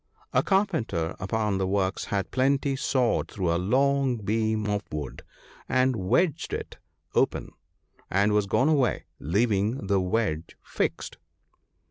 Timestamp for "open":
7.13-7.51